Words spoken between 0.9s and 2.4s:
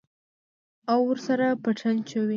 او ورسره پټن چوي.